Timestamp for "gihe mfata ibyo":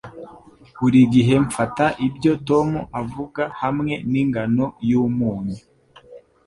1.13-2.33